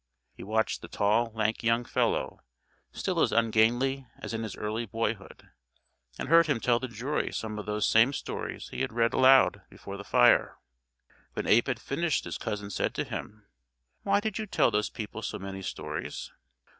He 0.33 0.41
watched 0.41 0.81
the 0.81 0.87
tall, 0.87 1.31
lank 1.35 1.61
young 1.61 1.85
fellow, 1.85 2.39
still 2.91 3.21
as 3.21 3.31
ungainly 3.31 4.07
as 4.17 4.33
in 4.33 4.41
his 4.41 4.55
early 4.55 4.87
boyhood, 4.87 5.51
and 6.17 6.27
heard 6.27 6.47
him 6.47 6.59
tell 6.59 6.79
the 6.79 6.87
jury 6.87 7.31
some 7.31 7.59
of 7.59 7.67
those 7.67 7.85
same 7.87 8.11
stories 8.11 8.69
he 8.69 8.81
had 8.81 8.91
read 8.91 9.13
aloud 9.13 9.61
before 9.69 9.97
the 9.97 10.03
fire. 10.03 10.57
When 11.33 11.45
Abe 11.45 11.67
had 11.67 11.79
finished 11.79 12.23
his 12.23 12.39
cousin 12.39 12.71
said 12.71 12.95
to 12.95 13.03
him, 13.03 13.45
"Why 14.01 14.19
did 14.19 14.39
you 14.39 14.47
tell 14.47 14.71
those 14.71 14.89
people 14.89 15.21
so 15.21 15.37
many 15.37 15.61
stories?" 15.61 16.31